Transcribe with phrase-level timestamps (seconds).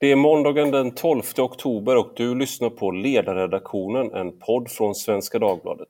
[0.00, 5.38] Det är måndagen den 12 oktober och du lyssnar på Ledarredaktionen, en podd från Svenska
[5.38, 5.88] Dagbladet.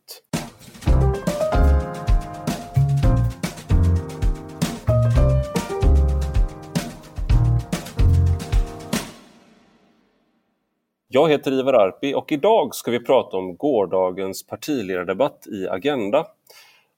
[11.08, 16.26] Jag heter Ivar Arpi och idag ska vi prata om gårdagens partiledardebatt i Agenda.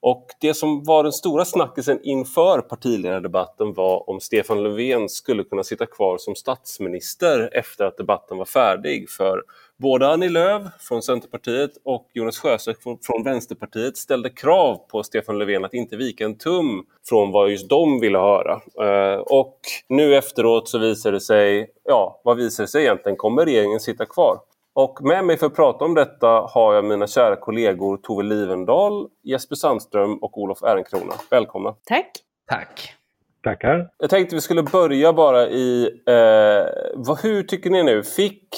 [0.02, 5.64] Och det som var den stora snackisen inför partiledardebatten var om Stefan Löfven skulle kunna
[5.64, 9.10] sitta kvar som statsminister efter att debatten var färdig.
[9.10, 9.42] För
[9.78, 15.64] både Annie Lööf från Centerpartiet och Jonas Sjöstedt från Vänsterpartiet ställde krav på Stefan Löfven
[15.64, 18.60] att inte vika en tum från vad just de ville höra.
[18.80, 19.58] Eh, och
[19.88, 23.16] nu efteråt så visar det sig, ja vad visar det sig egentligen?
[23.16, 24.38] Kommer regeringen sitta kvar?
[24.74, 29.08] Och med mig för att prata om detta har jag mina kära kollegor Tove Livendal,
[29.22, 31.12] Jesper Sandström och Olof Ehrenkrona.
[31.30, 31.74] Välkomna!
[31.84, 32.10] Tack!
[32.46, 32.94] Tack!
[33.42, 33.90] Tackar!
[33.98, 38.02] Jag tänkte vi skulle börja bara i, eh, vad, hur tycker ni nu?
[38.02, 38.48] Fick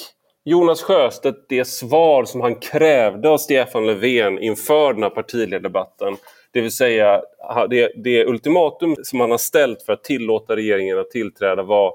[0.43, 6.17] Jonas Sjöstedt det svar som han krävde av Stefan Löfven inför den här partiledardebatten?
[6.51, 7.21] Det vill säga
[7.69, 11.93] det, det ultimatum som han har ställt för att tillåta regeringen att tillträda var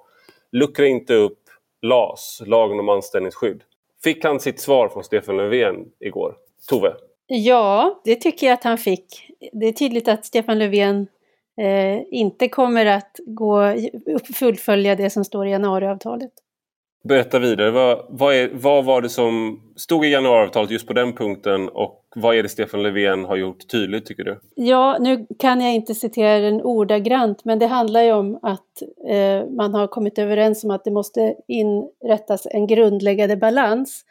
[0.52, 1.38] luckra inte upp
[1.82, 3.62] LAS, lagen om anställningsskydd.
[4.04, 6.36] Fick han sitt svar från Stefan Löfven igår?
[6.68, 6.94] Tove?
[7.26, 9.30] Ja, det tycker jag att han fick.
[9.52, 11.06] Det är tydligt att Stefan Löfven
[11.60, 13.74] eh, inte kommer att gå,
[14.34, 16.32] fullfölja det som står i januariavtalet.
[17.02, 17.70] Berätta vidare.
[17.70, 22.04] Vad, vad, är, vad var det som stod i januariavtalet just på den punkten och
[22.16, 24.40] vad är det Stefan Löfven har gjort tydligt tycker du?
[24.54, 29.50] Ja, nu kan jag inte citera den ordagrant men det handlar ju om att eh,
[29.56, 34.04] man har kommit överens om att det måste inrättas en grundläggande balans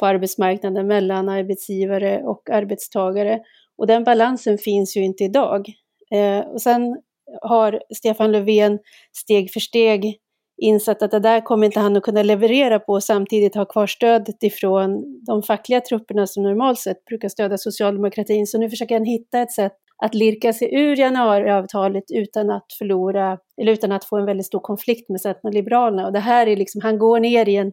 [0.00, 3.40] på arbetsmarknaden mellan arbetsgivare och arbetstagare.
[3.78, 5.66] Och den balansen finns ju inte idag.
[6.10, 6.96] Eh, och sen
[7.42, 8.78] har Stefan Löfven
[9.12, 10.18] steg för steg
[10.58, 13.86] insett att det där kommer inte han att kunna leverera på och samtidigt ha kvar
[13.86, 18.46] stödet ifrån de fackliga trupperna som normalt sett brukar stödja socialdemokratin.
[18.46, 23.38] Så nu försöker han hitta ett sätt att lirka sig ur januariavtalet utan att förlora,
[23.60, 26.06] eller utan att få en väldigt stor konflikt med Centern och Liberalerna.
[26.06, 27.72] Och det här är liksom, han går ner i en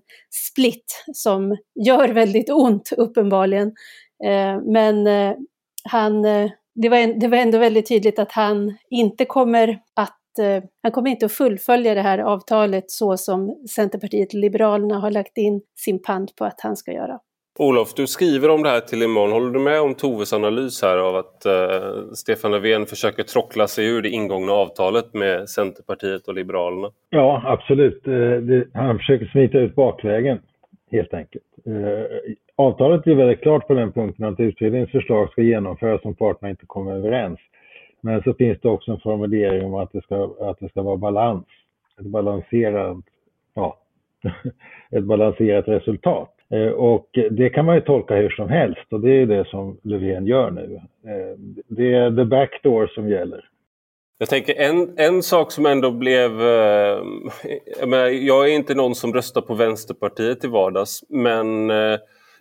[0.49, 3.67] split som gör väldigt ont uppenbarligen.
[4.25, 5.35] Eh, men eh,
[5.83, 10.63] han, eh, det, var, det var ändå väldigt tydligt att han inte kommer att eh,
[10.83, 15.61] han kommer inte att fullfölja det här avtalet så som Centerpartiet Liberalerna har lagt in
[15.75, 17.19] sin pant på att han ska göra.
[17.59, 19.31] Olof, du skriver om det här till imorgon.
[19.31, 23.87] Håller du med om Toves analys här av att eh, Stefan Löfven försöker trockla sig
[23.87, 26.89] ur det ingångna avtalet med Centerpartiet och Liberalerna?
[27.09, 28.07] Ja, absolut.
[28.07, 30.39] Eh, det, han försöker smita ut bakvägen,
[30.91, 31.45] helt enkelt.
[31.65, 36.49] Eh, avtalet är väldigt klart på den punkten att utredningens förslag ska genomföras om parterna
[36.49, 37.39] inte kommer överens.
[38.05, 40.97] Men så finns det också en formulering om att det ska, att det ska vara
[40.97, 41.45] balans.
[41.99, 42.97] Ett balanserat,
[43.53, 43.77] ja,
[44.91, 46.29] ett balanserat resultat.
[46.49, 49.77] Eh, och det kan man ju tolka hur som helst och det är det som
[49.83, 50.75] Löfven gör nu.
[51.05, 51.37] Eh,
[51.67, 53.49] det är the backdoor som gäller.
[54.17, 56.41] Jag tänker en, en sak som ändå blev...
[56.41, 57.03] Eh,
[57.79, 61.71] jag, jag är inte någon som röstar på Vänsterpartiet i vardags men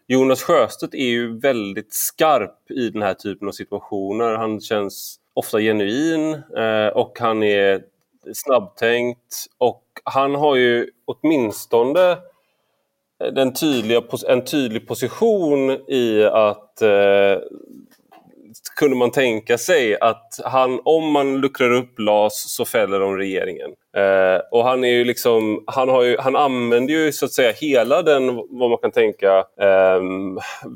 [0.06, 4.36] Jonas Sjöstedt är ju väldigt skarp i den här typen av situationer.
[4.36, 7.82] Han känns ofta genuin eh, och han är
[8.34, 12.18] snabbtänkt och han har ju åtminstone
[13.32, 17.38] den tydliga, en tydlig position i att eh,
[18.76, 23.70] kunde man tänka sig att han, om man luckrar upp LAS så fäller de regeringen.
[23.96, 27.52] Eh, och han är ju liksom, han, har ju, han använder ju så att säga
[27.52, 30.00] hela den, vad man kan tänka, eh,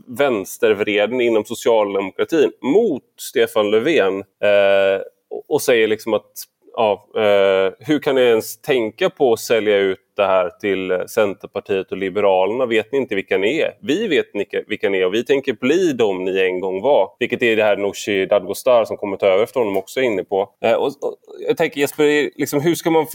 [0.07, 4.19] vänstervreden inom socialdemokratin mot Stefan Löfven.
[4.19, 5.03] Eh,
[5.49, 6.33] och säger liksom att
[6.77, 11.93] ja, eh, hur kan ni ens tänka på att sälja ut det här till Centerpartiet
[11.93, 12.67] och Liberalerna?
[12.67, 13.73] Vet ni inte vilka ni är?
[13.81, 14.27] Vi vet
[14.67, 17.11] vilka ni är och vi tänker bli de ni en gång var.
[17.19, 20.25] Vilket är det här Nooshi Dadgostar som kommer ta över efter honom också är inne
[20.25, 20.51] på.
[20.65, 21.17] Eh, och, och,
[21.49, 23.07] jag tänker Jesper, liksom, hur, ska man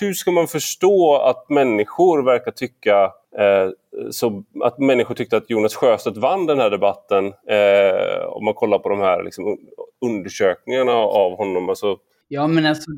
[0.00, 3.70] hur ska man förstå att människor verkar tycka eh,
[4.10, 8.78] så att människor tyckte att Jonas Sjöstedt vann den här debatten eh, om man kollar
[8.78, 9.58] på de här liksom,
[10.04, 11.68] undersökningarna av honom.
[11.68, 11.96] Alltså,
[12.28, 12.90] Ja, men alltså,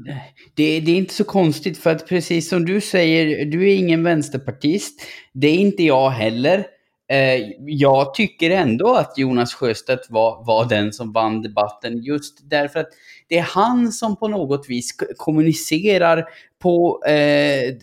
[0.55, 4.03] det, det, är inte så konstigt för att precis som du säger, du är ingen
[4.03, 5.01] vänsterpartist.
[5.33, 6.67] Det är inte jag heller.
[7.11, 12.81] Eh, jag tycker ändå att Jonas Sjöstedt var, var den som vann debatten just därför
[12.81, 12.89] att
[13.29, 16.25] det är han som på något vis kommunicerar
[16.63, 17.75] på eh,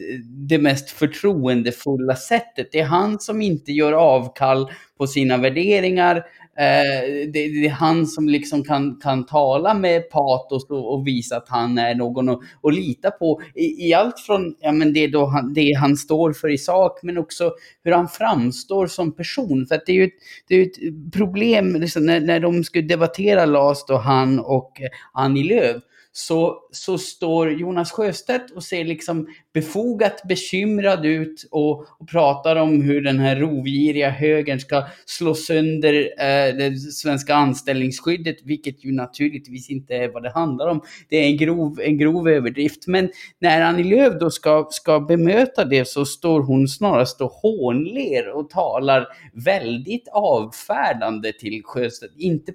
[0.47, 2.69] det mest förtroendefulla sättet.
[2.71, 6.24] Det är han som inte gör avkall på sina värderingar
[6.57, 11.38] Eh, det, det, är han som liksom kan, kan tala med patos och, och visa
[11.38, 13.42] att han är någon att, att lita på.
[13.56, 17.00] I, I, allt från ja, men det, då han, det han står för i sak,
[17.04, 17.52] men också
[17.84, 19.66] hur han framstår som person.
[19.68, 20.13] För att det är ju ett,
[20.48, 24.81] det är ett problem liksom, när, när de skulle debattera Last och han och
[25.13, 25.81] Annie Lööf
[26.18, 32.81] så, så står Jonas Sjöstedt och ser liksom befogat bekymrad ut och, och pratar om
[32.81, 39.69] hur den här rovgiriga högern ska slå sönder eh, det svenska anställningsskyddet, vilket ju naturligtvis
[39.69, 40.81] inte är vad det handlar om.
[41.10, 42.88] Det är en grov, en grov överdrift.
[42.88, 48.30] Men när Annie Lööf då ska, ska bemöta det så står hon snarast och hånler
[48.30, 52.13] och talar väldigt avfärdande till Sjöstedt.
[52.18, 52.54] Inte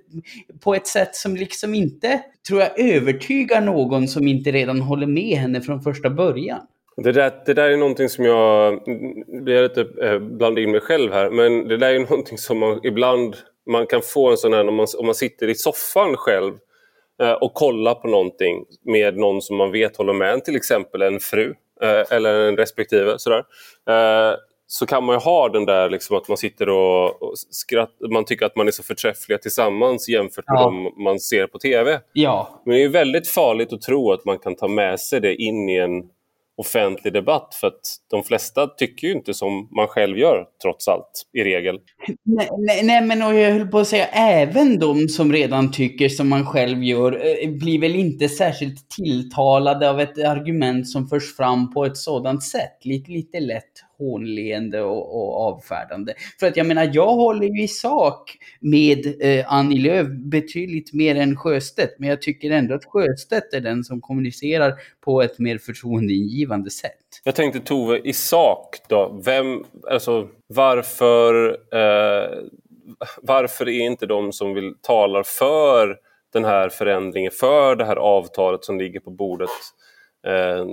[0.61, 5.39] på ett sätt som liksom inte, tror jag, övertygar någon som inte redan håller med
[5.39, 6.61] henne från första början.
[6.97, 8.83] Det där, det där är någonting som jag,
[9.47, 12.59] jag lite eh, blandar blanda in mig själv här, men det där är någonting som
[12.59, 13.37] man ibland
[13.71, 16.55] man kan få en sån här om man, om man sitter i soffan själv
[17.23, 21.03] eh, och kollar på någonting med någon som man vet håller med en, till exempel
[21.03, 23.19] en fru eh, eller en respektive.
[23.19, 23.45] Sådär.
[23.89, 24.35] Eh,
[24.73, 28.25] så kan man ju ha den där liksom att man sitter och, och skrattar, man
[28.25, 30.65] tycker att man är så förträffliga tillsammans jämfört med ja.
[30.65, 32.01] dem man ser på TV.
[32.13, 32.63] Ja.
[32.65, 35.69] Men det är väldigt farligt att tro att man kan ta med sig det in
[35.69, 36.03] i en
[36.57, 37.81] offentlig debatt för att
[38.11, 41.79] de flesta tycker ju inte som man själv gör trots allt i regel.
[42.25, 46.09] Nej, nej, nej men och jag höll på att säga även de som redan tycker
[46.09, 51.37] som man själv gör eh, blir väl inte särskilt tilltalade av ett argument som förs
[51.37, 52.85] fram på ett sådant sätt.
[52.85, 56.15] Lite, lite lätt hånleende och, och avfärdande.
[56.41, 61.17] För att jag menar, jag håller ju i sak med eh, Annie Lööf betydligt mer
[61.17, 64.75] än Sjöstedt, men jag tycker ändå att Sjöstedt är den som kommunicerar
[65.05, 66.93] på ett mer förtroendeingivande sätt.
[67.25, 72.39] Jag tänkte Tove, i sak då, vem, alltså varför, eh,
[73.23, 75.97] varför är inte de som vill talar för
[76.33, 79.51] den här förändringen, för det här avtalet som ligger på bordet,
[80.27, 80.67] eh,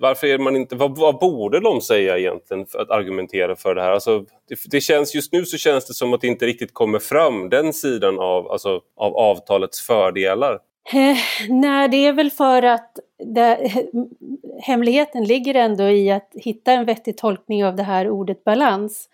[0.00, 3.82] varför är man inte, vad, vad, borde de säga egentligen för att argumentera för det
[3.82, 3.92] här?
[3.92, 6.98] Alltså, det, det, känns, just nu så känns det som att det inte riktigt kommer
[6.98, 10.58] fram, den sidan av, alltså, av avtalets fördelar.
[10.92, 11.16] Eh,
[11.48, 12.98] nej, det är väl för att
[13.34, 13.72] det,
[14.62, 19.08] hemligheten ligger ändå i att hitta en vettig tolkning av det här ordet balans.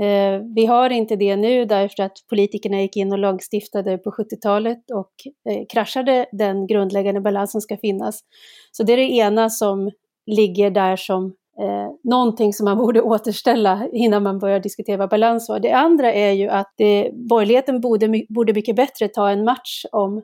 [0.00, 4.90] Eh, vi har inte det nu därför att politikerna gick in och lagstiftade på 70-talet
[4.90, 5.12] och
[5.52, 8.20] eh, kraschade den grundläggande balans som ska finnas.
[8.72, 9.90] Så det är det ena som
[10.26, 11.24] ligger där som
[11.60, 15.60] eh, någonting som man borde återställa innan man börjar diskutera balans var.
[15.60, 20.22] Det andra är ju att det, borgerligheten borde, borde mycket bättre ta en match om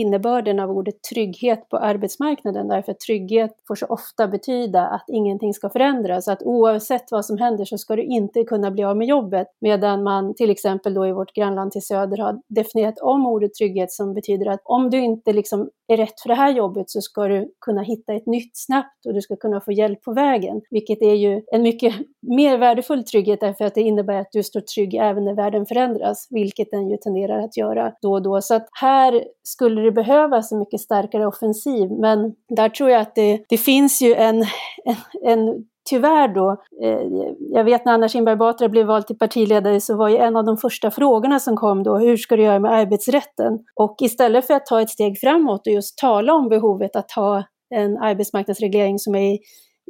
[0.00, 5.54] innebörden av ordet trygghet på arbetsmarknaden därför att trygghet får så ofta betyda att ingenting
[5.54, 9.06] ska förändras, att oavsett vad som händer så ska du inte kunna bli av med
[9.06, 13.54] jobbet medan man till exempel då i vårt grannland till söder har definierat om ordet
[13.54, 17.00] trygghet som betyder att om du inte liksom är rätt för det här jobbet så
[17.00, 20.60] ska du kunna hitta ett nytt snabbt och du ska kunna få hjälp på vägen,
[20.70, 24.60] vilket är ju en mycket mer värdefull trygghet därför att det innebär att du står
[24.60, 28.40] trygg även när världen förändras, vilket den ju tenderar att göra då och då.
[28.40, 33.14] Så att här skulle det behövas en mycket starkare offensiv, men där tror jag att
[33.14, 34.36] det, det finns ju en,
[34.84, 37.00] en, en tyvärr då, eh,
[37.38, 40.44] jag vet när Anna Kinberg Batra blev vald till partiledare så var ju en av
[40.44, 43.58] de första frågorna som kom då, hur ska du göra med arbetsrätten?
[43.74, 47.44] Och istället för att ta ett steg framåt och just tala om behovet att ha
[47.74, 49.38] en arbetsmarknadsreglering som är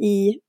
[0.02, 0.40] i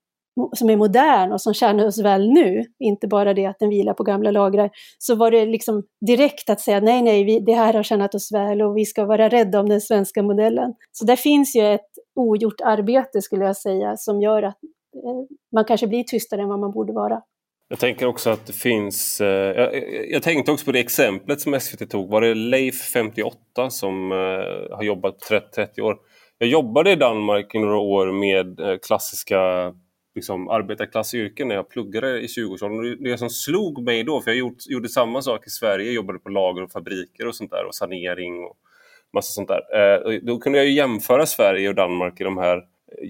[0.54, 3.94] som är modern och som tjänar oss väl nu, inte bara det att den vilar
[3.94, 7.74] på gamla lagrar, så var det liksom direkt att säga nej, nej, vi, det här
[7.74, 10.74] har tjänat oss väl och vi ska vara rädda om den svenska modellen.
[10.92, 14.58] Så där finns ju ett ogjort arbete skulle jag säga som gör att
[15.06, 17.22] eh, man kanske blir tystare än vad man borde vara.
[17.70, 19.22] Jag tänker också att det finns...
[19.22, 19.72] Eh, jag,
[20.10, 22.10] jag, tänkte också på det exemplet som SVT tog.
[22.10, 24.18] Var det Leif, 58, som eh,
[24.78, 25.98] har jobbat 30, 30 år?
[26.38, 29.74] Jag jobbade i Danmark i några år med klassiska
[30.20, 33.04] liksom, arbetarklassyrken när jag pluggade i 20-årsåldern.
[33.04, 36.20] Det som slog mig då, för jag gjort, gjorde samma sak i Sverige, jag jobbade
[36.20, 38.58] på lager och fabriker och sånt där och sanering och
[39.14, 39.62] massa sånt där.
[39.78, 42.64] Eh, då kunde jag ju jämföra Sverige och Danmark i de här eh,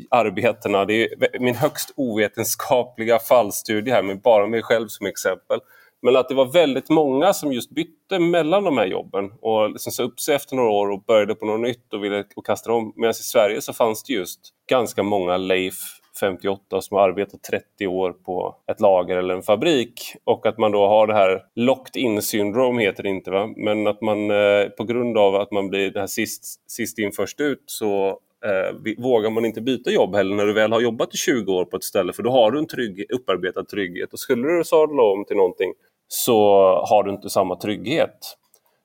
[0.09, 0.85] arbetena.
[0.85, 5.59] Det är min högst ovetenskapliga fallstudie här med bara mig själv som exempel.
[6.01, 9.91] Men att det var väldigt många som just bytte mellan de här jobben och liksom
[9.91, 12.71] sa upp sig efter några år och började på något nytt och ville och kasta
[12.71, 12.93] om.
[12.95, 14.39] Medan i Sverige så fanns det just
[14.69, 20.01] ganska många Leif 58 som har arbetat 30 år på ett lager eller en fabrik
[20.23, 23.49] och att man då har det här locked in syndrom heter det inte va?
[23.57, 27.11] men att man eh, på grund av att man blir det här sist, sist in
[27.11, 28.07] först ut så
[28.45, 31.65] eh, vågar man inte byta jobb heller när du väl har jobbat i 20 år
[31.65, 35.03] på ett ställe för då har du en trygg, upparbetad trygghet och skulle du sadla
[35.03, 35.73] om till någonting
[36.07, 36.43] så
[36.89, 38.35] har du inte samma trygghet.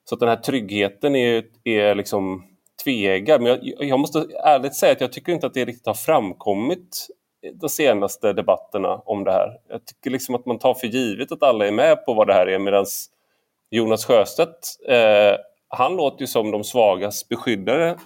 [0.09, 2.43] Så att den här tryggheten är, är liksom
[2.85, 3.39] tvegar.
[3.39, 7.07] Men jag, jag, måste ärligt säga att jag tycker inte att det riktigt har framkommit
[7.53, 9.49] de senaste debatterna om det här.
[9.69, 12.33] Jag tycker liksom att man tar för givet att alla är med på vad det
[12.33, 12.85] här är medan
[13.71, 15.37] Jonas Sjöstedt, eh,
[15.67, 17.97] han låter ju som de svagas beskyddare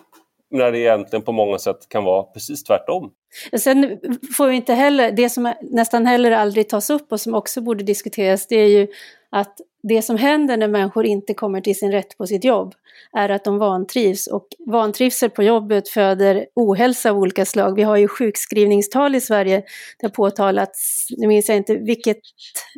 [0.51, 3.12] när det egentligen på många sätt kan vara precis tvärtom.
[3.59, 4.00] Sen
[4.38, 7.83] får vi inte heller, det som nästan heller aldrig tas upp och som också borde
[7.83, 8.88] diskuteras, det är ju
[9.29, 12.74] att det som händer när människor inte kommer till sin rätt på sitt jobb
[13.17, 17.75] är att de vantrivs och vantrivsel på jobbet föder ohälsa av olika slag.
[17.75, 19.63] Vi har ju sjukskrivningstal i Sverige.
[20.00, 22.17] Det har påtalats, nu minns jag inte vilket,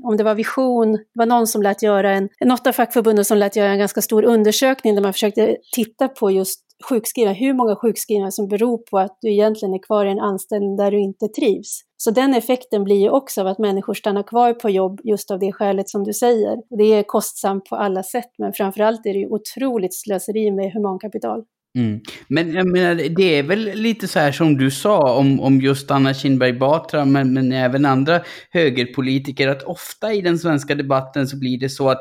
[0.03, 3.37] om det var Vision, det var någon som lät göra en, något av fackförbunden som
[3.37, 7.75] lät göra en ganska stor undersökning där man försökte titta på just sjukskrivningar, hur många
[7.75, 11.27] sjukskrivningar som beror på att du egentligen är kvar i en anställning där du inte
[11.27, 11.81] trivs.
[11.97, 15.39] Så den effekten blir ju också av att människor stannar kvar på jobb just av
[15.39, 16.57] det skälet som du säger.
[16.77, 21.43] Det är kostsamt på alla sätt, men framförallt är det ju otroligt slöseri med humankapital.
[21.77, 21.99] Mm.
[22.27, 25.91] Men jag menar, det är väl lite så här som du sa om, om just
[25.91, 31.39] Anna Kinberg Batra, men, men även andra högerpolitiker, att ofta i den svenska debatten så
[31.39, 31.99] blir det så att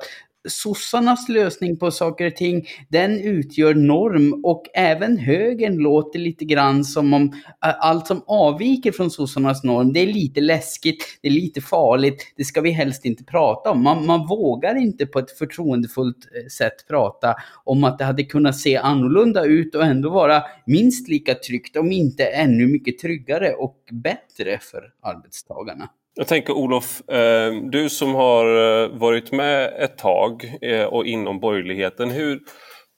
[0.49, 6.85] sossarnas lösning på saker och ting, den utgör norm och även högern låter lite grann
[6.85, 11.61] som om allt som avviker från sossarnas norm, det är lite läskigt, det är lite
[11.61, 13.83] farligt, det ska vi helst inte prata om.
[13.83, 18.57] Man, man vågar inte på ett förtroendefullt eh, sätt prata om att det hade kunnat
[18.57, 23.77] se annorlunda ut och ändå vara minst lika tryggt, om inte ännu mycket tryggare och
[23.91, 25.89] bättre för arbetstagarna.
[26.15, 31.41] Jag tänker Olof, eh, du som har eh, varit med ett tag eh, och inom
[31.41, 32.11] borgerligheten.
[32.11, 32.41] Hur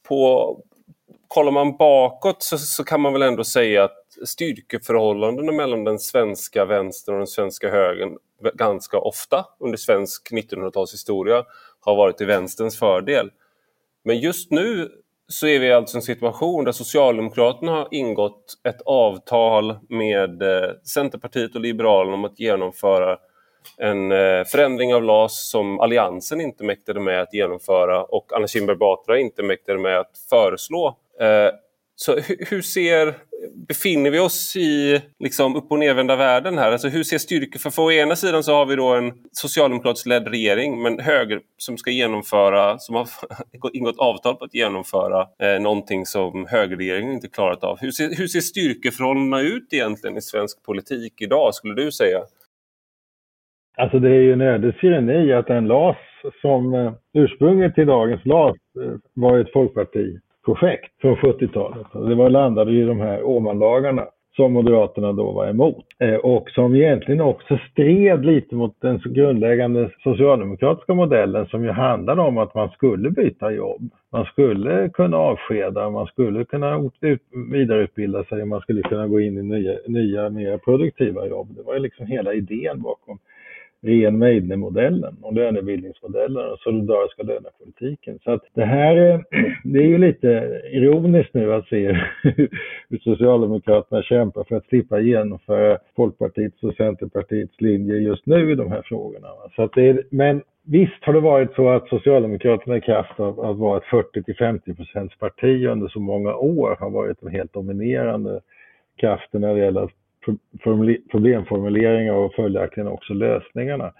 [0.09, 0.61] på,
[1.29, 6.65] kollar man bakåt så, så kan man väl ändå säga att styrkeförhållandena mellan den svenska
[6.65, 8.17] vänstern och den svenska högern
[8.55, 11.45] ganska ofta under svensk 1900-talshistoria
[11.81, 13.31] har varit till vänsterns fördel.
[14.05, 14.91] Men just nu
[15.33, 20.71] så är vi alltså i en situation där Socialdemokraterna har ingått ett avtal med eh,
[20.95, 23.17] Centerpartiet och Liberalerna om att genomföra
[23.79, 28.77] en eh, förändring av LAS som Alliansen inte mäktade med att genomföra och Anna Kinberg
[28.77, 30.97] Batra inte mäktade med att föreslå.
[31.21, 31.51] Eh,
[32.05, 32.17] så
[32.51, 33.15] hur ser,
[33.69, 36.73] befinner vi oss i liksom upp och nervända världen här?
[36.73, 40.07] Alltså hur ser styrkor, För, för å ena sidan så har vi då en socialdemokratiskt
[40.07, 43.09] ledd regering, men höger som ska genomföra, som har
[43.73, 47.79] ingått avtal på att genomföra eh, någonting som högerregeringen inte klarat av.
[47.81, 52.19] Hur ser, hur ser styrkeförhållandena ut egentligen i svensk politik idag, skulle du säga?
[53.77, 55.97] Alltså det är ju en ödesironi att en LAS
[56.41, 61.87] som eh, ursprunget till dagens LAS eh, var ett folkparti projekt från 70-talet.
[61.93, 64.07] Det var landade i de här Åmanlagarna
[64.37, 69.91] som Moderaterna då var emot eh, och som egentligen också stred lite mot den grundläggande
[70.03, 73.91] socialdemokratiska modellen som ju handlade om att man skulle byta jobb.
[74.13, 76.91] Man skulle kunna avskeda, man skulle kunna
[77.53, 81.57] vidareutbilda sig, och man skulle kunna gå in i nya, nya mer produktiva jobb.
[81.57, 83.19] Det var ju liksom hela idén bakom
[83.83, 88.19] ren Meidner-modellen och lönebildningsmodellen och solidariska lönepolitiken.
[88.25, 89.25] Så att det här
[89.65, 91.93] det är ju lite ironiskt nu att se
[92.89, 98.71] hur Socialdemokraterna kämpar för att slippa genomföra Folkpartiets och Centerpartiets linje just nu i de
[98.71, 99.29] här frågorna.
[99.57, 103.41] Så att det är, men visst har det varit så att Socialdemokraterna i kraft av
[103.41, 104.75] att vara ett 40 till 50
[105.19, 108.41] parti under så många år har varit den helt dominerande
[108.97, 109.91] kraften när det gäller att
[111.11, 113.93] problemformuleringar och följaktligen också lösningarna.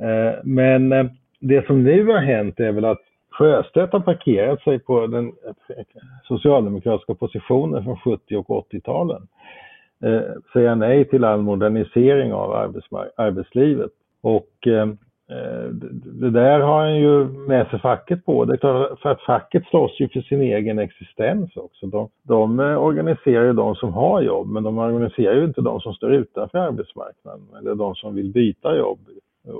[0.00, 1.06] Eh, men eh,
[1.40, 5.84] det som nu har hänt är väl att Sjöstedt har parkerat sig på den eh,
[6.22, 9.28] socialdemokratiska positionen från 70 och 80-talen.
[10.52, 12.52] Säga nej till all modernisering av
[13.16, 13.90] arbetslivet.
[14.20, 14.68] Och
[15.30, 15.68] Eh,
[16.04, 18.44] det där har han ju med sig facket på.
[18.44, 21.86] Det är klart, för att facket slåss ju för sin egen existens också.
[21.86, 25.80] De, de eh, organiserar ju de som har jobb, men de organiserar ju inte de
[25.80, 29.00] som står utanför arbetsmarknaden eller de som vill byta jobb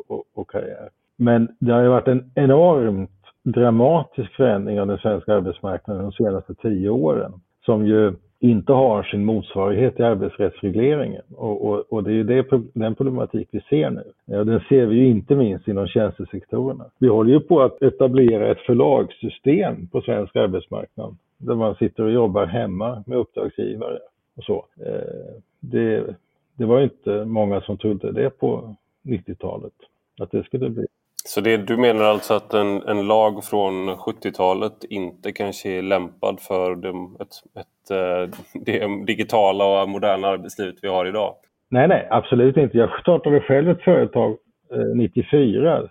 [0.08, 0.88] och, och karriär.
[1.16, 3.10] Men det har ju varit en enormt
[3.42, 7.32] dramatisk förändring av den svenska arbetsmarknaden de senaste tio åren
[7.64, 11.22] som ju inte har sin motsvarighet i arbetsrättsregleringen.
[11.36, 14.04] Och, och, och det är ju det, den problematik vi ser nu.
[14.24, 16.84] Ja, den ser vi ju inte minst inom tjänstesektorerna.
[16.98, 22.12] Vi håller ju på att etablera ett förlagssystem på svensk arbetsmarknad där man sitter och
[22.12, 23.98] jobbar hemma med uppdragsgivare
[24.36, 24.66] och så.
[24.86, 26.16] Eh, det,
[26.54, 29.72] det var inte många som trodde det på 90-talet,
[30.20, 30.86] att det skulle bli.
[31.26, 36.40] Så det, du menar alltså att en, en lag från 70-talet inte kanske är lämpad
[36.40, 41.34] för det, ett, ett, eh, det digitala och moderna arbetslivet vi har idag?
[41.70, 42.78] Nej, nej, absolut inte.
[42.78, 44.36] Jag startade själv ett företag
[44.72, 45.88] eh, 94,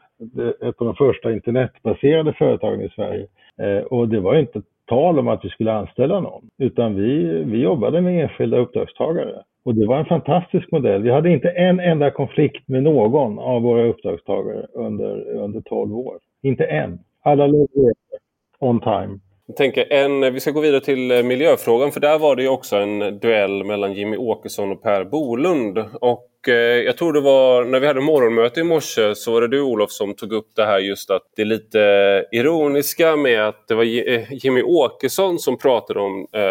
[0.62, 3.28] ett av de första internetbaserade företagen i Sverige.
[3.62, 7.62] Eh, och det var inte tal om att vi skulle anställa någon, utan vi, vi
[7.62, 9.44] jobbade med enskilda uppdragstagare.
[9.66, 11.02] Och det var en fantastisk modell.
[11.02, 16.18] Vi hade inte en enda konflikt med någon av våra uppdragstagare under, under 12 år.
[16.44, 17.00] Inte en.
[17.24, 17.94] Alla levererade
[18.60, 19.20] on time.
[19.48, 22.50] Jag tänker en, vi ska gå vidare till eh, miljöfrågan för där var det ju
[22.50, 25.78] också en duell mellan Jimmy Åkesson och Per Bolund.
[26.02, 29.48] Och Eh, jag tror det var när vi hade morgonmöte i morse så var det
[29.48, 31.80] du Olof som tog upp det här just att det är lite
[32.32, 36.42] ironiska med att det var eh, Jimmy Åkesson som pratade om eh,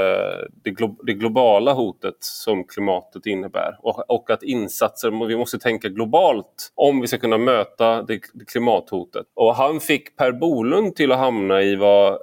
[1.04, 7.06] det, globala hotet som klimatet innebär och, att insatser, vi måste tänka globalt om vi
[7.06, 8.20] ska kunna möta det,
[8.52, 9.26] klimathotet.
[9.34, 12.18] Och han fick Per Bolund till att hamna i vad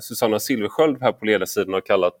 [0.00, 2.14] Susanna Silversköld här på ledarsidan har kallat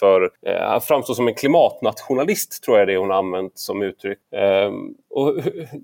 [0.00, 4.18] för, han att framstå som en klimatnationalist tror jag det hon har använt som uttryck.
[4.50, 5.34] Ehm, och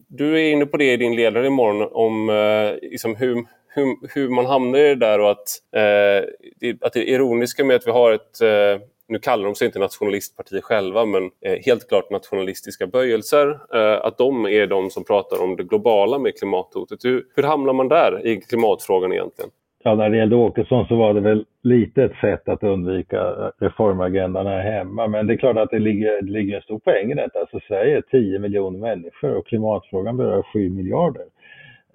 [0.08, 3.34] du är inne på det i din ledare imorgon om eh, liksom hur,
[3.68, 7.86] hur, hur, man hamnar i det där och att, eh, att det ironiska med att
[7.86, 12.10] vi har ett eh, nu kallar de sig inte nationalistparti själva, men eh, helt klart
[12.10, 13.60] nationalistiska böjelser.
[13.74, 17.04] Eh, att de är de som pratar om det globala med klimathotet.
[17.04, 19.50] Hur, hur hamnar man där i klimatfrågan egentligen?
[19.86, 23.22] Ja, när det gällde Åkesson så var det väl lite ett sätt att undvika
[23.58, 25.06] reformagendan här hemma.
[25.08, 27.38] Men det är klart att det ligger, det ligger en stor poäng i detta.
[27.38, 31.24] Alltså Sverige är 10 miljoner människor och klimatfrågan berör 7 miljarder.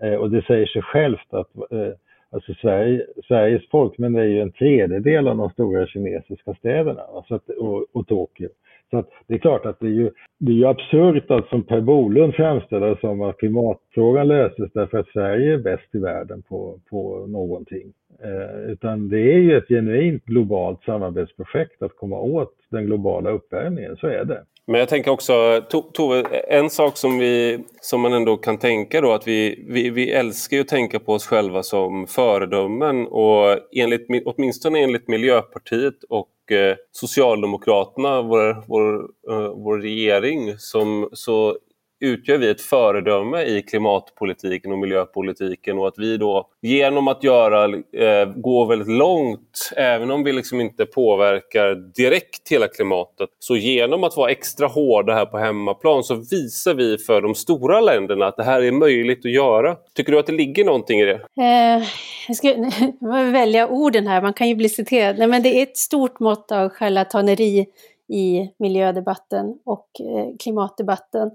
[0.02, 1.94] Eh, och det säger sig självt att eh,
[2.32, 7.50] alltså Sverige, Sveriges folkmängd är ju en tredjedel av de stora kinesiska städerna alltså att,
[7.50, 8.50] och, och Tokyo.
[8.92, 11.64] Så att det är klart att det är ju, det är ju absurt att som
[11.64, 16.42] Per Bolund framställer det som att klimatfrågan löses därför att Sverige är bäst i världen
[16.42, 17.94] på, på någonting.
[18.24, 23.98] Eh, utan det är ju ett genuint globalt samarbetsprojekt att komma åt den globala uppvärmningen,
[23.98, 24.44] så är det.
[24.68, 25.62] Men jag tänker också,
[25.94, 30.12] Tove, en sak som, vi, som man ändå kan tänka då att vi, vi, vi
[30.12, 36.28] älskar ju att tänka på oss själva som föredömen och enligt, åtminstone enligt Miljöpartiet och
[36.52, 38.94] Eh, Socialdemokraterna, vår, vår,
[39.30, 41.58] eh, vår regering, som, så
[42.02, 47.64] utgör vi ett föredöme i klimatpolitiken och miljöpolitiken och att vi då genom att göra,
[47.76, 54.04] eh, gå väldigt långt, även om vi liksom inte påverkar direkt hela klimatet, så genom
[54.04, 58.38] att vara extra hårda här på hemmaplan så visar vi för de stora länderna att
[58.38, 59.76] det här är möjligt att göra.
[59.96, 61.22] Tycker du att det ligger någonting i det?
[61.38, 61.84] Eh,
[62.28, 62.56] jag ska
[63.32, 65.18] välja orden här, man kan ju bli citerad.
[65.18, 67.66] Nej, men det är ett stort mått av charlataneri
[68.08, 71.32] i miljödebatten och eh, klimatdebatten.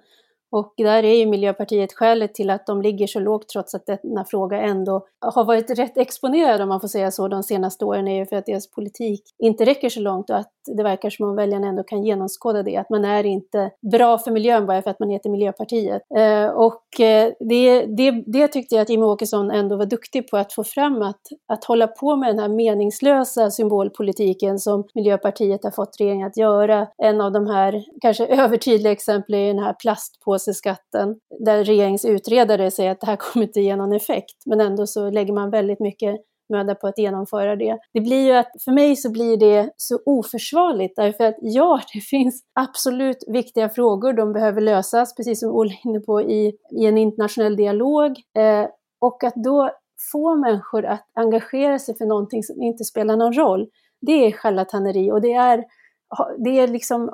[0.50, 4.24] Och där är ju Miljöpartiet skälet till att de ligger så lågt trots att denna
[4.24, 8.18] fråga ändå har varit rätt exponerad om man får säga så de senaste åren är
[8.18, 11.36] ju för att deras politik inte räcker så långt och att det verkar som om
[11.36, 15.00] väljarna ändå kan genomskåda det, att man är inte bra för miljön bara för att
[15.00, 16.02] man heter Miljöpartiet.
[16.16, 20.36] Eh, och eh, det, det, det tyckte jag att Jimmie Åkesson ändå var duktig på
[20.36, 21.20] att få fram, att,
[21.52, 26.86] att hålla på med den här meningslösa symbolpolitiken som Miljöpartiet har fått regeringen att göra.
[27.02, 32.90] En av de här kanske övertydliga exemplen är den här plastpåseskatten, där regeringens utredare säger
[32.90, 36.16] att det här kommer inte ge någon effekt, men ändå så lägger man väldigt mycket
[36.48, 37.78] möda på att genomföra det.
[37.92, 42.00] Det blir ju att, för mig så blir det så oförsvarligt därför att ja, det
[42.00, 46.86] finns absolut viktiga frågor, de behöver lösas, precis som Olle är inne på, i, i
[46.86, 48.10] en internationell dialog.
[48.38, 48.66] Eh,
[49.00, 49.70] och att då
[50.12, 53.66] få människor att engagera sig för någonting som inte spelar någon roll,
[54.00, 55.64] det är charlataneri och det är,
[56.44, 57.08] det är liksom,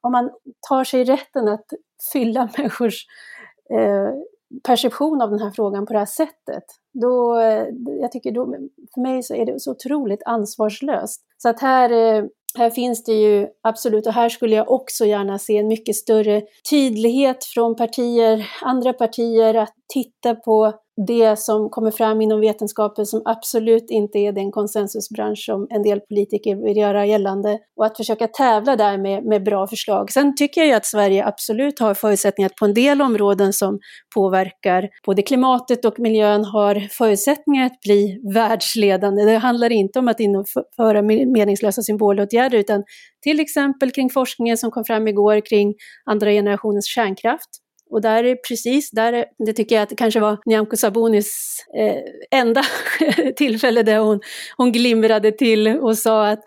[0.00, 0.30] om man
[0.68, 1.66] tar sig rätten att
[2.12, 3.06] fylla människors
[3.70, 4.10] eh,
[4.62, 7.66] perception av den här frågan på det här sättet, då, eh,
[8.00, 8.56] jag tycker då,
[8.94, 11.22] för mig så är det så otroligt ansvarslöst.
[11.36, 12.24] Så att här, eh,
[12.58, 16.42] här finns det ju absolut, och här skulle jag också gärna se en mycket större
[16.70, 20.72] tydlighet från partier, andra partier, att titta på
[21.06, 26.00] det som kommer fram inom vetenskapen som absolut inte är den konsensusbransch som en del
[26.00, 30.12] politiker vill göra gällande och att försöka tävla där med, med bra förslag.
[30.12, 33.78] Sen tycker jag ju att Sverige absolut har förutsättningar att på en del områden som
[34.14, 39.24] påverkar både klimatet och miljön har förutsättningar att bli världsledande.
[39.24, 42.84] Det handlar inte om att införa meningslösa symbolåtgärder utan
[43.22, 47.63] till exempel kring forskningen som kom fram igår kring andra generationens kärnkraft
[47.94, 52.40] och där är precis, där, det tycker jag att det kanske var Nyamko Sabunis eh,
[52.40, 52.62] enda
[53.36, 54.20] tillfälle där hon,
[54.56, 56.40] hon glimrade till och sa att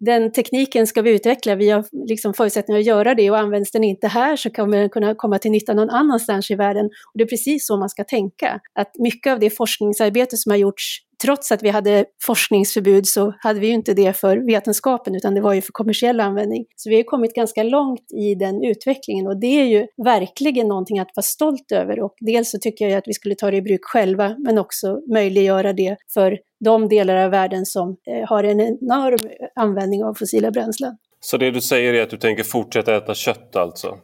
[0.00, 3.84] den tekniken ska vi utveckla, vi har liksom förutsättningar att göra det och används den
[3.84, 6.86] inte här så kommer den kunna komma till nytta någon annanstans i världen.
[6.86, 10.56] Och det är precis så man ska tänka, att mycket av det forskningsarbete som har
[10.56, 15.34] gjorts trots att vi hade forskningsförbud så hade vi ju inte det för vetenskapen utan
[15.34, 16.64] det var ju för kommersiell användning.
[16.76, 20.98] Så vi har kommit ganska långt i den utvecklingen och det är ju verkligen någonting
[20.98, 23.62] att vara stolt över och dels så tycker jag att vi skulle ta det i
[23.62, 28.60] bruk själva men också möjliggöra det för de delar av världen som eh, har en
[28.60, 30.96] enorm användning av fossila bränslen.
[31.20, 33.98] Så det du säger är att du tänker fortsätta äta kött alltså?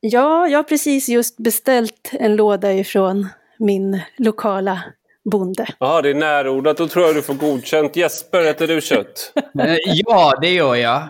[0.00, 4.82] Ja, jag har precis just beställt en låda ifrån min lokala
[5.30, 5.66] bonde.
[5.78, 6.76] Ja, det är närodlat.
[6.76, 7.96] Då tror jag du får godkänt.
[7.96, 9.32] Jesper, äter du kött?
[9.60, 11.02] Eh, ja, det gör jag.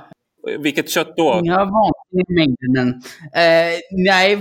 [0.58, 1.40] Vilket kött då?
[1.44, 2.88] Inga vanliga mängden.
[3.34, 4.38] Eh, nej,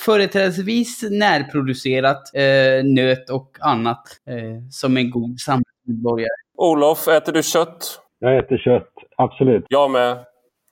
[0.00, 6.28] företrädesvis närproducerat eh, nöt och annat eh, som en god samhällsmedborgare.
[6.56, 8.00] Olof, äter du kött?
[8.18, 9.64] Jag äter kött, absolut.
[9.68, 10.18] Jag med.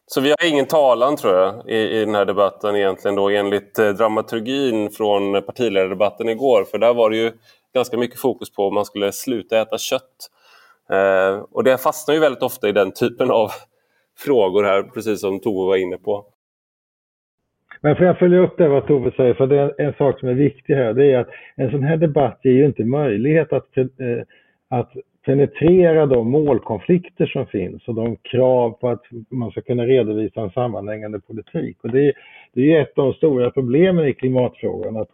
[0.06, 3.78] Så vi har ingen talan tror jag i, i den här debatten egentligen då enligt
[3.78, 6.64] eh, dramaturgin från partiledardebatten igår.
[6.64, 7.32] För där var det ju
[7.74, 10.30] ganska mycket fokus på om man skulle sluta äta kött.
[10.90, 13.50] Eh, och det fastnar ju väldigt ofta i den typen av
[14.18, 16.26] frågor här, precis som Tove var inne på.
[17.80, 20.28] Men får jag följa upp det vad Tove säger, för det är en, sak som
[20.28, 23.76] är viktig här, det är att en sån här debatt ger ju inte möjlighet att,
[23.76, 23.84] eh,
[24.68, 24.92] att
[25.24, 30.50] penetrera de målkonflikter som finns och de krav på att man ska kunna redovisa en
[30.50, 31.76] sammanhängande politik.
[31.82, 32.12] Och det, är,
[32.52, 35.08] det är ett av de stora problemen i klimatfrågan, att,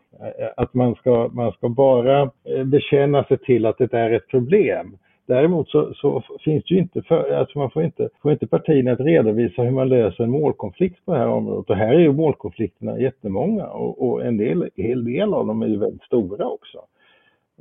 [0.56, 4.96] att man, ska, man ska bara eh, bekänna sig till att det är ett problem.
[5.26, 8.92] Däremot så, så, finns det ju inte, för, alltså man får inte, får inte partierna
[8.92, 11.70] att redovisa hur man löser en målkonflikt på det här området.
[11.70, 15.62] Och här är ju målkonflikterna jättemånga och, och en del, en hel del av dem
[15.62, 16.78] är ju väldigt stora också.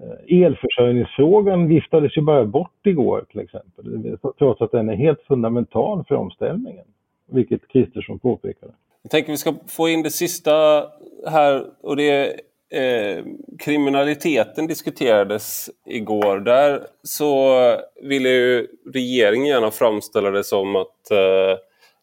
[0.03, 6.05] Eh, elförsörjningsfrågan viftades ju bara bort igår till exempel, trots att den är helt fundamental
[6.07, 6.85] för omställningen,
[7.31, 8.71] vilket Kristersson påpekade.
[9.01, 10.85] Jag tänker vi ska få in det sista
[11.27, 12.25] här och det är
[12.69, 13.23] eh,
[13.59, 16.39] kriminaliteten diskuterades igår.
[16.39, 17.55] Där så
[18.01, 21.57] ville ju regeringen gärna framställa det som att eh,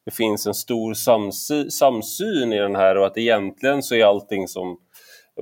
[0.04, 4.48] det finns en stor samsy samsyn i den här och att egentligen så är allting
[4.48, 4.78] som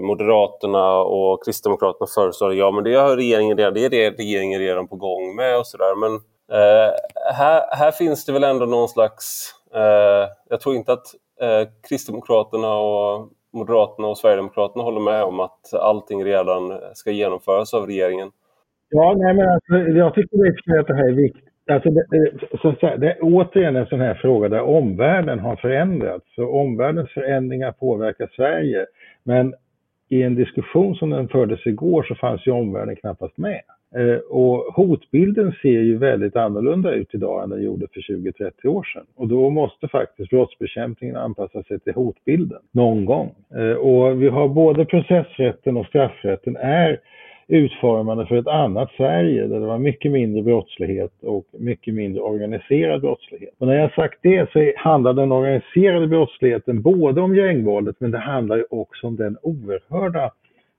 [0.00, 4.88] Moderaterna och Kristdemokraterna föreslår, ja men det har regeringen redan, det är det regeringen redan
[4.88, 6.00] på gång med och sådär.
[6.00, 6.12] Men
[6.58, 6.90] eh,
[7.34, 11.06] här, här finns det väl ändå någon slags, eh, jag tror inte att
[11.40, 17.86] eh, Kristdemokraterna och Moderaterna och Sverigedemokraterna håller med om att allting redan ska genomföras av
[17.86, 18.30] regeringen.
[18.88, 21.54] Ja, nej men alltså, jag tycker att det här är viktigt.
[21.70, 26.34] Alltså det, så, det är återigen en sån här fråga där omvärlden har förändrats.
[26.34, 28.86] Så omvärldens förändringar påverkar Sverige.
[29.22, 29.54] Men
[30.08, 33.60] i en diskussion som den fördes igår så fanns ju omvärlden knappast med.
[33.96, 38.82] Eh, och hotbilden ser ju väldigt annorlunda ut idag än den gjorde för 20-30 år
[38.82, 39.06] sedan.
[39.16, 43.34] Och då måste faktiskt brottsbekämpningen anpassa sig till hotbilden någon gång.
[43.54, 47.00] Eh, och vi har både processrätten och straffrätten är
[47.48, 53.00] utformade för ett annat Sverige där det var mycket mindre brottslighet och mycket mindre organiserad
[53.00, 53.54] brottslighet.
[53.58, 58.18] Och när jag sagt det så handlar den organiserade brottsligheten både om gängvåldet men det
[58.18, 60.30] handlar ju också om den oerhörda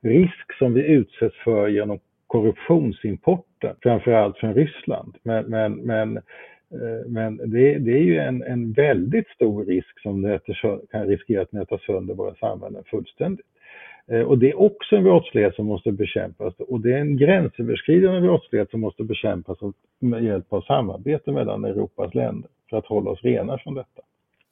[0.03, 5.15] risk som vi utsätts för genom korruptionsimporten, framförallt från Ryssland.
[5.23, 6.19] Men, men, men,
[6.71, 11.41] Eh, men det, det, är ju en, en väldigt stor risk som nöter, kan riskera
[11.41, 13.45] att nöta sönder våra samhällen fullständigt.
[14.07, 18.21] Eh, och det är också en brottslighet som måste bekämpas och det är en gränsöverskridande
[18.21, 19.57] brottslighet som måste bekämpas
[19.99, 24.01] med hjälp av samarbete mellan Europas länder för att hålla oss rena från detta.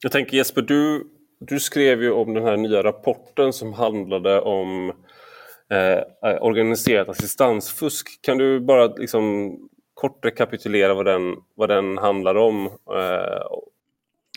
[0.02, 1.04] Jag tänker Jesper, du,
[1.40, 4.92] du skrev ju om den här nya rapporten som handlade om
[5.70, 8.22] eh, organiserat assistansfusk.
[8.22, 9.56] Kan du bara liksom
[9.94, 12.66] kort rekapitulera vad den, vad den handlar om?
[12.66, 13.58] Eh,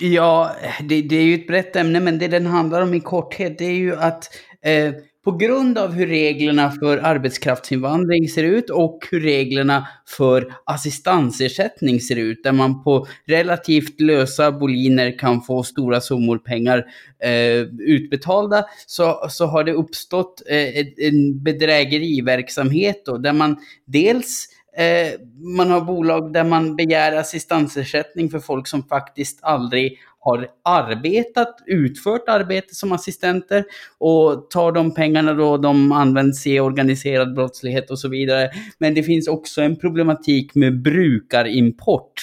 [0.02, 0.52] Ja,
[0.84, 3.66] det, det, är ju ett brett ämne, men det den handlar om i korthet det
[3.66, 4.30] är ju att
[4.62, 4.94] eh,
[5.24, 12.16] på grund av hur reglerna för arbetskraftsinvandring ser ut och hur reglerna för assistansersättning ser
[12.16, 16.86] ut, där man på relativt lösa boliner kan få stora summor pengar
[17.24, 24.57] eh, utbetalda, så, så har det uppstått eh, en bedrägeriverksamhet då, där man dels Eh,
[24.78, 25.20] Eh,
[25.58, 32.30] man har bolag där man begär assistansersättning för folk som faktiskt aldrig har arbetat, utfört
[32.30, 33.64] arbete som assistenter
[33.98, 38.50] och tar de pengarna då de används i organiserad brottslighet och så vidare.
[38.78, 42.14] Men det finns också en problematik med brukarimport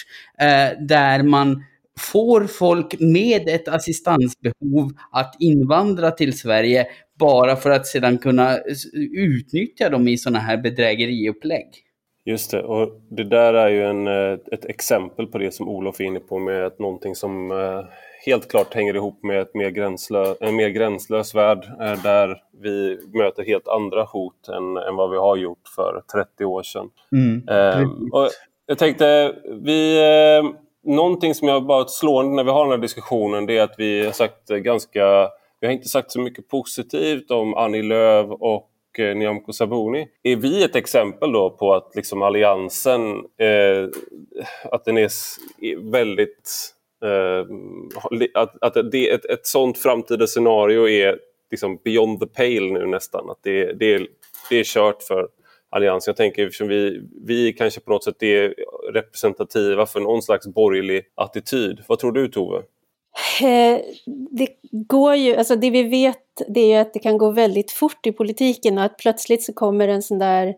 [0.40, 1.64] eh, där man
[1.98, 6.86] får folk med ett assistansbehov att invandra till Sverige
[7.18, 8.58] bara för att sedan kunna
[9.16, 11.83] utnyttja dem i sådana här bedrägeriupplägg.
[12.26, 16.00] Just det, och det där är ju en, eh, ett exempel på det som Olof
[16.00, 17.84] är inne på med att någonting som eh,
[18.26, 22.98] helt klart hänger ihop med ett mer gränslö, en mer gränslös värld eh, där vi
[23.14, 26.90] möter helt andra hot än, än vad vi har gjort för 30 år sedan.
[27.12, 28.28] Mm, eh, och
[28.66, 30.00] jag tänkte, vi,
[30.84, 34.04] någonting som jag bara slående när vi har den här diskussionen det är att vi
[34.04, 35.28] har sagt ganska,
[35.60, 40.08] vi har inte sagt så mycket positivt om Annie Lööf och eh, Nyamko Sabuni.
[40.22, 43.88] Är vi ett exempel då på att liksom alliansen, eh,
[44.64, 45.10] att den är
[45.90, 47.46] väldigt Eh,
[48.34, 51.18] att, att det, ett, ett sånt framtida scenario är
[51.50, 53.30] liksom beyond the pale nu nästan.
[53.30, 54.06] Att det, det, är,
[54.50, 55.28] det är kört för
[55.70, 56.12] Alliansen.
[56.12, 58.54] Jag tänker eftersom vi, vi kanske på något sätt är
[58.92, 61.80] representativa för någon slags borgerlig attityd.
[61.86, 62.62] Vad tror du Tove?
[63.42, 63.80] Eh,
[64.30, 64.48] det
[64.86, 68.12] går ju, alltså det vi vet det är att det kan gå väldigt fort i
[68.12, 70.54] politiken och att plötsligt så kommer en sån där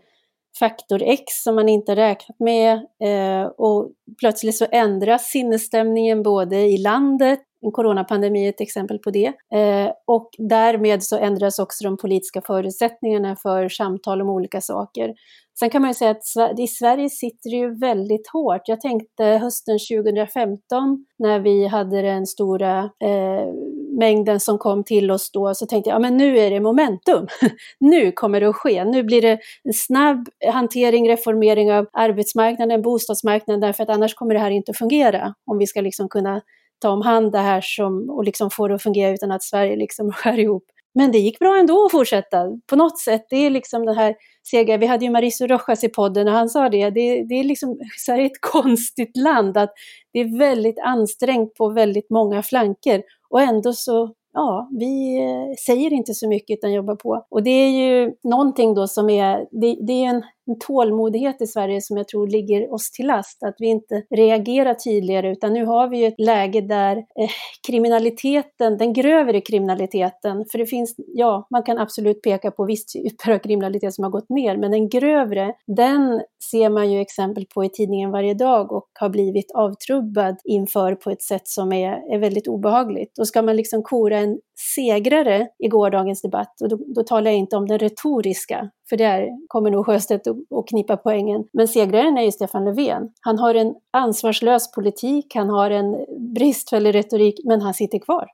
[0.58, 3.90] faktor X som man inte räknat med eh, och
[4.20, 9.90] plötsligt så ändras sinnesstämningen både i landet, en coronapandemi är ett exempel på det, eh,
[10.06, 15.14] och därmed så ändras också de politiska förutsättningarna för samtal om olika saker.
[15.58, 18.62] Sen kan man ju säga att i Sverige sitter det ju väldigt hårt.
[18.64, 23.52] Jag tänkte hösten 2015 när vi hade den stora eh,
[23.98, 27.26] mängden som kom till oss då, så tänkte jag, ja men nu är det momentum.
[27.80, 28.84] nu kommer det att ske.
[28.84, 34.40] Nu blir det en snabb hantering, reformering av arbetsmarknaden, bostadsmarknaden, därför att annars kommer det
[34.40, 35.34] här inte att fungera.
[35.46, 36.40] Om vi ska liksom kunna
[36.78, 39.76] ta om hand det här som, och liksom få det att fungera utan att Sverige
[39.76, 40.64] liksom skär ihop.
[40.94, 42.44] Men det gick bra ändå att fortsätta.
[42.66, 44.14] På något sätt, det är liksom den här
[44.50, 47.44] sega, Vi hade ju Mauricio Rojas i podden och han sa det, det, det är
[47.44, 49.72] liksom, Sverige är ett konstigt land, att
[50.12, 55.92] det är väldigt ansträngt på väldigt många flanker och ändå så ja, vi eh, säger
[55.92, 57.26] inte så mycket utan jobbar på.
[57.28, 61.46] Och det är ju någonting då som är, det, det är en en tålmodighet i
[61.46, 65.64] Sverige som jag tror ligger oss till last, att vi inte reagerar tydligare, utan nu
[65.64, 67.30] har vi ju ett läge där eh,
[67.66, 73.32] kriminaliteten, den grövre kriminaliteten, för det finns, ja, man kan absolut peka på viss typer
[73.32, 77.64] av kriminalitet som har gått ner, men den grövre, den ser man ju exempel på
[77.64, 82.18] i tidningen varje dag och har blivit avtrubbad inför på ett sätt som är, är
[82.18, 83.18] väldigt obehagligt.
[83.18, 84.38] Och ska man liksom kora en
[84.74, 89.28] segrare i gårdagens debatt, och då, då talar jag inte om den retoriska, för där
[89.48, 91.44] kommer nog Sjöstedt att knipa poängen.
[91.52, 93.08] Men segraren är ju Stefan Löfven.
[93.20, 98.26] Han har en ansvarslös politik, han har en bristfällig retorik, men han sitter kvar.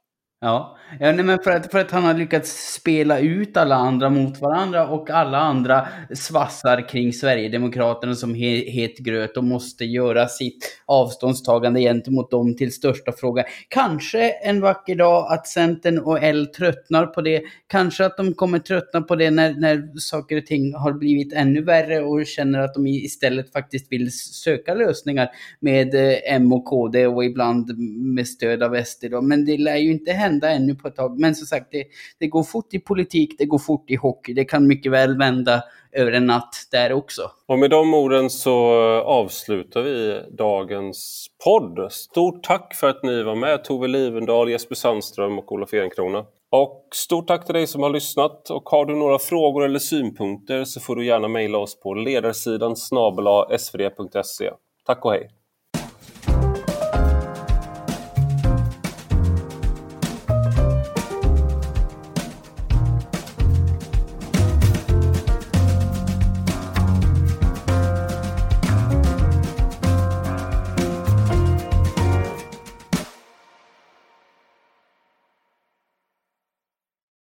[0.45, 4.11] Ja, ja nej, men för, att, för att han har lyckats spela ut alla andra
[4.11, 10.29] mot varandra och alla andra svassar kring Sverigedemokraterna som he, het gröt och måste göra
[10.29, 13.45] sitt avståndstagande gentemot dem till största fråga.
[13.69, 17.43] Kanske en vacker dag att Centern och L tröttnar på det.
[17.67, 21.63] Kanske att de kommer tröttna på det när, när saker och ting har blivit ännu
[21.63, 25.29] värre och känner att de istället faktiskt vill söka lösningar
[25.61, 27.79] med eh, M och KD och ibland
[28.15, 29.05] med stöd av SD.
[29.11, 29.21] Då.
[29.21, 31.21] Men det lär ju inte hända vända ännu på ett tag.
[31.21, 31.85] Men som sagt, det,
[32.19, 34.35] det går fort i politik, det går fort i hockey.
[34.35, 37.31] Det kan mycket väl vända över en natt där också.
[37.47, 38.55] Och med de orden så
[39.01, 41.93] avslutar vi dagens podd.
[41.93, 46.25] Stort tack för att ni var med, Tove Livendal, Jesper Sandström och Olof Ehrenkrona.
[46.51, 50.65] Och stort tack till dig som har lyssnat och har du några frågor eller synpunkter
[50.65, 54.51] så får du gärna mejla oss på ledarsidan svd.se.
[54.87, 55.42] Tack och hej!